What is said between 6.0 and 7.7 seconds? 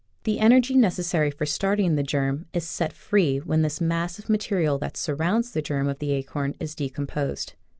acorn is decomposed.